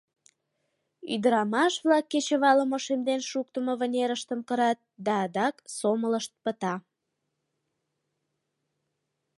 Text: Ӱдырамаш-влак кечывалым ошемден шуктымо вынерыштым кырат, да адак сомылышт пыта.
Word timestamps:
Ӱдырамаш-влак 1.13 2.05
кечывалым 2.11 2.71
ошемден 2.77 3.21
шуктымо 3.29 3.73
вынерыштым 3.81 4.39
кырат, 4.47 4.79
да 5.05 5.13
адак 5.25 5.55
сомылышт 5.77 6.33
пыта. 6.43 6.75